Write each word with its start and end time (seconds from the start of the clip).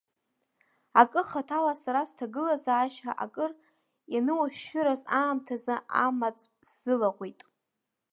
Акы, 1.01 1.21
хаҭала 1.29 1.73
сара 1.81 2.01
сҭагылазаашьа 2.09 3.11
акыр 3.23 3.51
ианыуашәшәыраз 4.13 5.01
аамҭазы 5.19 5.75
амаҵә 6.05 6.45
сзылаҟәит. 6.67 7.39